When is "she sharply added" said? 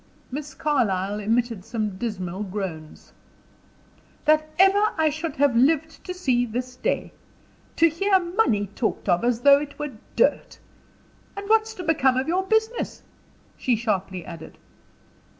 13.57-14.57